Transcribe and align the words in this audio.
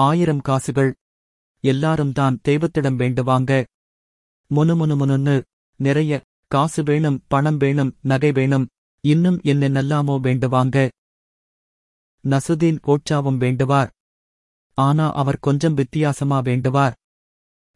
ஆயிரம் 0.00 0.40
காசுகள். 0.40 0.94
எல்லாரும் 1.60 2.12
தான் 2.12 2.40
தெய்வத்திடம் 2.48 2.98
வேண்டுவாங்க. 2.98 3.64
முணுமுணுமுணுன்னு 4.54 5.42
நிறைய 5.76 6.22
காசு 6.46 6.82
வேணும் 6.82 7.24
பணம் 7.28 7.56
வேணும் 7.56 7.96
நகை 8.02 8.32
வேணும் 8.32 8.68
இன்னும் 9.00 9.40
என்னென்னல்லாமோ 9.40 10.18
வேண்டுவாங்க. 10.22 10.88
நசுதீன் 12.28 12.78
கோட்சாவும் 12.82 13.38
வேண்டுவார். 13.38 13.90
ஆனா 14.74 15.12
அவர் 15.12 15.38
கொஞ்சம் 15.38 15.74
வித்தியாசமா 15.74 16.40
வேண்டுவார். 16.40 16.92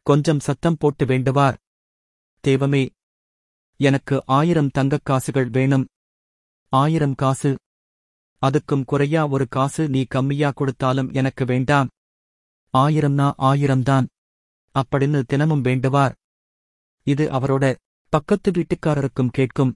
கொஞ்சம் 0.03 0.41
சத்தம் 0.41 0.77
போட்டு 0.79 1.05
வேண்டுவார். 1.05 1.57
தெய்வமே 2.41 2.89
எனக்கு 3.77 4.23
ஆயிரம் 4.27 4.69
தங்கக் 4.69 5.05
காசுகள் 5.05 5.49
வேணும். 5.49 5.87
ஆயிரம் 6.69 7.15
காசு. 7.15 7.57
அதுக்கும் 8.47 8.85
குறையா 8.85 9.29
ஒரு 9.29 9.49
காசு 9.49 9.89
நீ 9.89 10.05
கம்மியா 10.05 10.51
கொடுத்தாலும் 10.51 11.13
எனக்கு 11.13 11.45
வேண்டாம். 11.45 11.89
ஆயிரம்னா 12.79 13.33
ஆயிரம்தான். 13.39 14.07
அப்படின்னு 14.75 15.23
தினமும் 15.27 15.63
வேண்டுவார். 15.63 16.15
இது 17.03 17.31
அவரோட 17.31 17.77
பக்கத்து 18.09 18.51
வீட்டுக்காரருக்கும் 18.51 19.29
கேட்கும். 19.31 19.75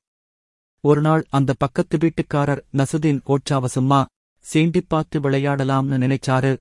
ஒருநாள் 0.80 1.27
அந்த 1.30 1.55
பக்கத்து 1.59 1.98
வீட்டுக்காரர் 1.98 2.62
நசுதீன் 2.73 3.20
கோட்சாவ 3.23 3.66
சும்மா 3.66 4.06
சீண்டிப் 4.53 4.89
பார்த்து 4.89 5.20
விளையாடலாம்னு 5.20 5.98
நினைச்சாரு. 5.98 6.56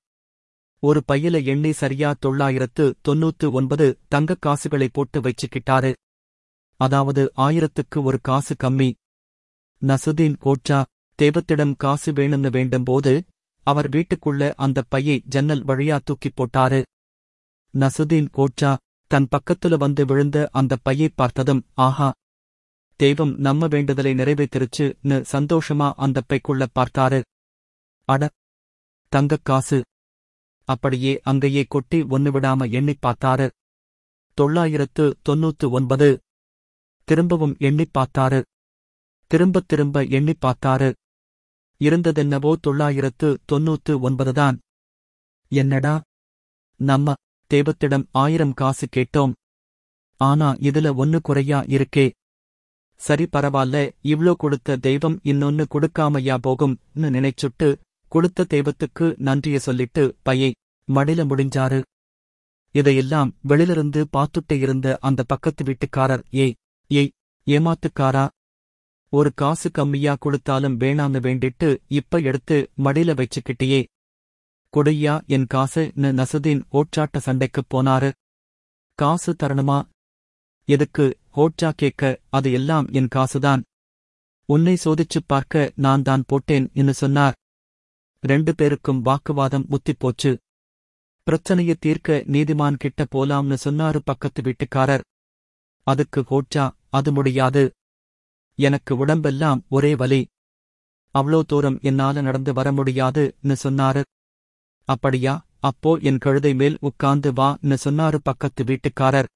ஒரு 0.79 1.03
பையில 1.07 1.45
எண்ணெய் 1.45 1.71
சரியா 1.71 2.15
தொள்ளாயிரத்து 2.19 2.95
தொன்னூத்து 3.07 3.51
ஒன்பது 3.51 3.99
தங்கக் 4.07 4.41
காசுகளை 4.41 4.89
போட்டு 4.93 5.21
வச்சுக்கிட்டாரு. 5.21 5.93
அதாவது 6.75 7.31
ஆயிரத்துக்கு 7.37 8.03
ஒரு 8.03 8.19
காசு 8.21 8.55
கம்மி. 8.63 8.93
நசுதீன் 9.81 10.35
கோட்சா 10.39 10.83
தேவத்திடம் 11.21 11.75
காசு 11.77 12.11
வேணும்னு 12.11 12.49
வேண்டும்போது 12.49 13.21
அவர் 13.67 13.89
வீட்டுக்குள்ள 13.89 14.53
அந்த 14.55 14.83
பையை 14.89 15.21
ஜன்னல் 15.25 15.65
வழியா 15.65 15.99
தூக்கிப் 16.03 16.35
போட்டாரு. 16.37 16.79
நசுதீன் 17.73 18.29
கோட்சா 18.33 18.71
தன் 19.11 19.27
பக்கத்துல 19.31 19.77
வந்து 19.77 20.05
விழுந்த 20.05 20.49
அந்த 20.51 20.77
பையை 20.81 21.09
பார்த்ததும் 21.15 21.61
ஆஹா! 21.73 22.13
தெய்வம் 22.99 23.33
நம்ம 23.37 23.67
வேண்டுதலை 23.67 24.13
நிறைவேத்திருச்சுன்னு 24.13 25.17
சந்தோஷமா 25.31 25.93
அந்த 25.95 26.23
பைக்குள்ள 26.29 26.65
பார்த்தாரு. 26.79 27.19
அட! 28.07 28.29
தங்கக் 29.11 29.45
காசு! 29.45 29.79
அப்படியே 30.67 31.19
அங்கேயே 31.23 31.63
கொட்டி 31.69 32.01
ஒன்னு 32.09 32.31
விடாம 32.31 32.71
எண்ணிப் 32.71 33.03
பார்த்தாரு. 33.07 33.47
தொள்ளாயிரத்து 34.37 35.03
தொன்னூத்து 35.29 35.67
ஒன்பது. 35.69 36.09
திரும்பவும் 37.07 37.55
எண்ணிப் 37.59 37.93
பார்த்தாரு. 37.97 38.39
திரும்பத் 39.31 39.67
திரும்ப 39.67 40.03
எண்ணிப் 40.09 40.41
பார்த்தாரு. 40.45 40.89
இருந்ததென்னவோ 41.81 42.51
தொள்ளாயிரத்து 42.61 43.27
தொன்னூத்து 43.51 43.93
ஒன்பதுதான். 44.07 44.57
என்னடா? 45.51 45.95
நம்ம 46.79 47.13
தேவத்திடம் 47.51 48.05
ஆயிரம் 48.11 48.53
காசு 48.53 48.87
கேட்டோம். 48.95 49.33
ஆனா 50.21 50.47
இதுல 50.59 50.95
ஒன்னு 50.95 51.21
குறையா 51.21 51.59
இருக்கே. 51.67 52.05
சரி 52.99 53.25
பரவாயில்ல 53.31 53.77
இவ்ளோ 54.03 54.33
கொடுத்த 54.33 54.77
தெய்வம் 54.77 55.17
இன்னொன்னு 55.23 55.63
கொடுக்காமையா 55.73 56.35
போகும்னு 56.37 57.09
நினைச்சுட்டு 57.09 57.67
கொடுத்த 58.11 58.45
தெய்வத்துக்கு 58.45 59.15
நன்றிய 59.17 59.57
சொல்லிட்டு 59.59 60.03
பையை 60.23 60.51
மடில 60.87 61.21
முடிஞ்சாரு. 61.27 61.79
இதையெல்லாம் 62.75 63.29
வெளிலிருந்து 63.41 64.01
பார்த்துட்டே 64.17 64.55
இருந்த 64.57 64.97
அந்த 65.01 65.21
பக்கத்து 65.23 65.63
வீட்டுக்காரர் 65.63 66.23
ஏய் 66.35 66.55
ஏய் 66.91 67.11
ஏமாத்துக்காரா? 67.47 68.25
ஒரு 69.09 69.33
காசு 69.33 69.71
கம்மியா 69.71 70.15
கொடுத்தாலும் 70.19 70.79
வேணான்னு 70.79 71.19
வேண்டிட்டு 71.19 71.77
இப்ப 71.87 72.17
எடுத்து 72.17 72.69
மடியில 72.83 73.13
வச்சுக்கிட்டியே. 73.13 73.85
கொடையா 74.77 75.25
என் 75.25 75.47
காசுன்னு 75.53 76.11
நசுதீன் 76.11 76.63
ஓட்சாட்ட 76.71 77.17
சண்டைக்குப் 77.17 77.75
போனாரு. 77.75 78.11
காசு 78.93 79.35
தரணுமா? 79.43 79.83
எதுக்கு? 80.65 81.17
ஹோட்சா 81.35 81.71
கேட்க 81.75 82.19
அது 82.29 82.51
எல்லாம் 82.51 82.87
என் 82.91 83.07
காசுதான். 83.15 83.61
உன்னை 84.45 84.77
சோதிச்சுப் 84.85 85.27
பார்க்க 85.27 85.71
நான் 85.75 86.01
தான் 86.01 86.23
போட்டேன் 86.27 86.69
என்று 86.73 86.93
சொன்னார். 86.93 87.35
ரெண்டு 88.21 88.55
பேருக்கும் 88.55 89.01
வாக்குவாதம் 89.01 89.67
முத்திப்போச்சு 89.69 90.37
பிரச்சனையை 91.23 91.75
தீர்க்க 91.79 92.23
நீதிமான் 92.27 92.75
கிட்ட 92.75 93.07
போலாம்னு 93.11 93.57
சொன்னாரு 93.63 93.99
பக்கத்து 94.03 94.41
வீட்டுக்காரர். 94.41 95.01
அதுக்கு 95.83 96.23
ஹோட்சா 96.29 96.71
அது 96.89 97.11
முடியாது. 97.11 97.71
எனக்கு 98.59 98.97
உடம்பெல்லாம் 98.97 99.59
ஒரே 99.67 99.95
வலி. 99.95 100.21
அவ்ளோ 101.15 101.39
தூரம் 101.41 101.77
என்னால 101.81 102.21
நடந்து 102.21 102.53
வர 102.53 102.71
முடியாதுன்னு 102.71 103.55
சொன்னாரு. 103.63 104.01
அப்படியா 104.87 105.33
அப்போ 105.59 105.91
என் 106.01 106.17
கழுதை 106.17 106.51
மேல் 106.53 106.77
உட்கார்ந்து 106.81 107.29
வான்னு 107.31 107.75
சொன்னாரு 107.85 108.17
பக்கத்து 108.23 108.63
வீட்டுக்காரர். 108.63 109.29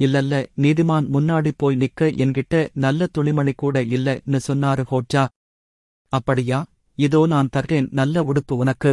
இல்லல்ல 0.00 0.34
நீதிமான் 0.56 1.06
முன்னாடி 1.06 1.50
போய் 1.56 1.76
நிக்க 1.76 2.08
என்கிட்ட 2.16 2.54
நல்ல 2.76 3.06
துணிமணி 3.06 3.52
கூட 3.52 3.82
இல்லன்னு 3.96 4.40
சொன்னாரு 4.48 4.82
ஹோட்ஜா. 4.90 5.22
அப்படியா 6.12 6.58
இதோ 6.98 7.20
நான் 7.26 7.52
தர்றேன் 7.56 7.88
நல்ல 7.90 8.22
உடுப்பு 8.22 8.54
உனக்கு. 8.56 8.92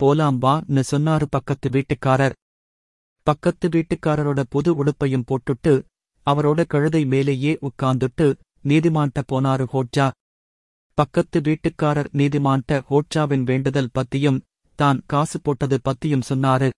போலாம் 0.00 0.38
வான்னு 0.42 0.82
சொன்னாரு 0.90 1.26
பக்கத்து 1.30 1.68
வீட்டுக்காரர். 1.68 2.36
பக்கத்து 3.26 3.66
வீட்டுக்காரரோட 3.68 4.40
புது 4.48 4.70
உடுப்பையும் 4.84 5.26
போட்டுட்டு 5.30 5.72
அவரோட 6.26 6.60
கழுதை 6.66 7.02
மேலேயே 7.04 7.52
உட்கார்ந்துட்டு 7.62 8.26
நீதிமான்ட 8.64 9.22
போனாரு 9.32 9.64
ஹோட்ஜா. 9.72 10.10
பக்கத்து 10.94 11.40
வீட்டுக்காரர் 11.40 12.08
நீதிமான்ட 12.12 12.80
ஹோட்ஜாவின் 12.90 13.42
வேண்டுதல் 13.42 13.90
பத்தியும் 13.94 14.40
தான் 14.74 15.02
காசு 15.06 15.40
போட்டது 15.40 15.80
பத்தியும் 15.84 16.26
சொன்னாரு. 16.28 16.70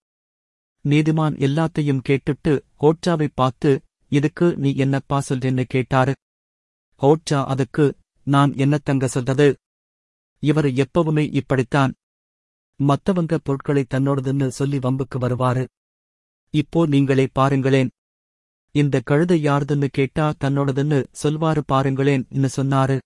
நீதிமான் 0.89 1.35
எல்லாத்தையும் 1.47 2.05
கேட்டுட்டு 2.09 2.61
ஹோட்ஜாவை 2.81 3.29
பார்த்து 3.35 3.83
இதுக்கு 4.09 4.57
நீ 4.57 4.75
என்னப்பா 4.75 5.23
சொல்றேன்னு 5.29 5.65
கேட்டாரு. 5.65 6.13
ஹோட்ஜா 7.01 7.45
அதுக்கு 7.45 7.97
நான் 8.25 8.53
என்ன 8.57 8.79
தங்க 8.79 9.09
சொல்றது? 9.09 9.55
இவர் 10.39 10.65
எப்பவுமே 10.65 11.35
இப்படித்தான். 11.35 11.93
மத்தவங்க 12.77 13.39
பொருட்களை 13.39 13.87
தன்னோடதுன்னு 13.91 14.49
சொல்லி 14.49 14.79
வம்புக்கு 14.79 15.19
வருவாரு. 15.21 15.67
இப்போ 16.51 16.87
நீங்களே 16.87 17.27
பாருங்களேன். 17.33 17.89
இந்த 18.75 18.97
கழுதை 19.09 19.37
யார்துன்னு 19.47 19.89
கேட்டா 19.93 20.27
தன்னோடதுன்னு 20.43 20.99
சொல்வாரு 21.23 21.63
பாருங்களேன் 21.73 22.25
சொன்னாரு. 22.57 22.97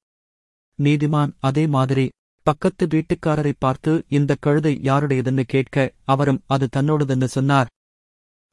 நீதிமான் 0.78 1.32
அதே 1.48 1.64
மாதிரி 1.76 2.04
பக்கத்து 2.46 2.84
வீட்டுக்காரரை 2.86 3.52
பார்த்து 3.58 3.92
இந்த 4.08 4.32
கழுதை 4.44 4.72
யாருடையதுன்னு 4.88 5.44
கேட்க 5.54 5.86
அவரும் 6.12 6.42
அது 6.54 6.66
தன்னோடதுன்னு 6.76 7.28
சொன்னார். 7.36 7.70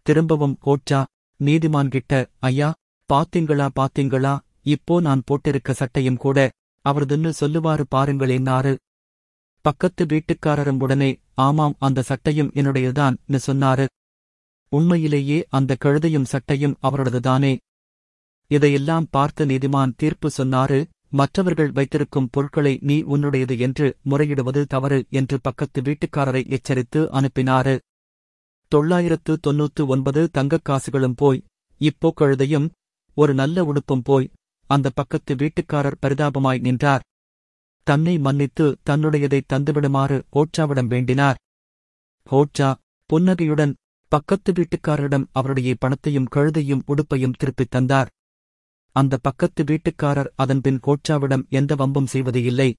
திரும்பவும் 0.05 0.57
கோட்சா 0.65 1.01
நீதிமான் 1.39 1.93
கிட்ட 1.95 2.13
ஐயா 2.49 2.69
பாத்தீங்களா 3.09 3.67
பாத்தீங்களா 3.79 4.33
இப்போ 4.75 4.95
நான் 5.07 5.25
போட்டிருக்க 5.29 5.71
சட்டையும் 5.81 6.21
கூட 6.25 6.37
அவரதுன்னு 6.85 7.31
சொல்லுவாரு 7.41 7.83
பாருங்களேன்னாரு 7.95 8.73
பக்கத்து 9.65 10.03
வீட்டுக்காரரும் 10.05 10.79
உடனே 10.85 11.11
ஆமாம் 11.45 11.75
அந்த 11.79 11.99
சட்டையும் 12.09 12.51
என்னுடையதுதான் 12.59 13.15
சொன்னாரு. 13.47 13.85
உண்மையிலேயே 14.73 15.45
அந்த 15.49 15.77
கழுதையும் 15.85 16.23
சட்டையும் 16.23 16.77
அவரதுதானே? 16.81 17.57
இதையெல்லாம் 18.47 19.07
பார்த்த 19.11 19.45
நீதிமான் 19.45 19.93
தீர்ப்பு 19.97 20.31
சொன்னாரு 20.37 20.89
மற்றவர்கள் 21.09 21.71
வைத்திருக்கும் 21.71 22.29
பொருட்களை 22.31 22.77
நீ 22.81 23.03
உன்னுடையது 23.03 23.59
என்று 23.59 23.97
முறையிடுவது 24.01 24.65
தவறு 24.65 25.05
என்று 25.09 25.41
பக்கத்து 25.41 25.81
வீட்டுக்காரரை 25.81 26.47
எச்சரித்து 26.47 27.09
அனுப்பினாரு. 27.11 27.79
தொள்ளாயிரத்து 28.67 29.39
தொன்னூத்து 29.47 29.87
ஒன்பது 29.87 30.29
தங்கக் 30.29 30.65
காசுகளும் 30.65 31.15
போய் 31.15 31.43
இப்போ 31.77 32.13
கழுதையும் 32.21 32.69
ஒரு 33.13 33.33
நல்ல 33.33 33.63
உடுப்பும் 33.63 34.03
போய் 34.03 34.31
அந்த 34.67 34.89
பக்கத்து 34.89 35.35
வீட்டுக்காரர் 35.35 35.99
பரிதாபமாய் 36.01 36.59
நின்றார். 36.59 37.01
தன்னை 37.83 38.17
மன்னித்து 38.17 38.77
தன்னுடையதை 38.89 39.41
தந்துவிடுமாறு 39.53 40.23
ஹோட்சாவிடம் 40.33 40.87
வேண்டினார். 40.87 41.35
ஹோட்சா 42.31 42.75
புன்னகையுடன் 43.05 43.75
பக்கத்து 44.13 44.51
வீட்டுக்காரரிடம் 44.51 45.25
அவருடைய 45.31 45.75
பணத்தையும் 45.79 46.27
கழுதையும் 46.35 46.81
உடுப்பையும் 46.87 47.33
திருப்பித் 47.37 47.71
தந்தார். 47.71 48.09
அந்த 48.91 49.17
பக்கத்து 49.21 49.63
வீட்டுக்காரர் 49.63 50.29
அதன்பின் 50.35 50.79
கோட்சாவிடம் 50.79 51.47
எந்த 51.49 51.75
வம்பும் 51.75 52.05
செய்வது 52.05 52.43
இல்லை. 52.43 52.75